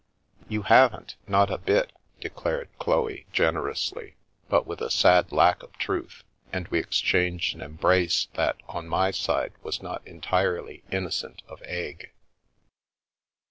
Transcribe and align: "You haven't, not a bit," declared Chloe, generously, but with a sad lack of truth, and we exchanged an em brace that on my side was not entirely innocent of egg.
"You 0.55 0.63
haven't, 0.63 1.13
not 1.27 1.51
a 1.51 1.59
bit," 1.59 1.91
declared 2.21 2.69
Chloe, 2.79 3.27
generously, 3.31 4.15
but 4.49 4.65
with 4.65 4.81
a 4.81 4.89
sad 4.89 5.31
lack 5.31 5.61
of 5.61 5.77
truth, 5.77 6.23
and 6.51 6.67
we 6.69 6.79
exchanged 6.79 7.53
an 7.53 7.61
em 7.61 7.75
brace 7.75 8.27
that 8.33 8.55
on 8.67 8.87
my 8.87 9.11
side 9.11 9.53
was 9.61 9.79
not 9.83 10.01
entirely 10.07 10.81
innocent 10.91 11.43
of 11.47 11.61
egg. 11.65 12.13